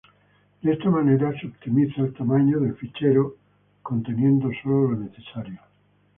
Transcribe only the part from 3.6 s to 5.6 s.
conteniendo sólo lo necesario.